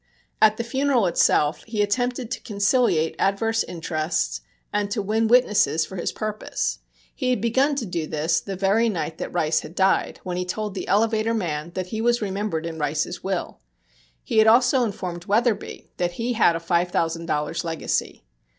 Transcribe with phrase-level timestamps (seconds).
[0.41, 4.41] At the funeral itself he attempted to conciliate adverse interests
[4.73, 6.79] and to win witnesses for his purpose.
[7.13, 10.43] He had begun to do this the very night that Rice had died, when he
[10.43, 13.59] told the elevator man that he was remembered in Rice's will.
[14.23, 18.23] He had also informed Wetherbee that he had a five thousand dollars' legacy.